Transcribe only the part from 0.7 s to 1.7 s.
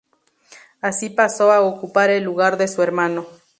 Así pasó a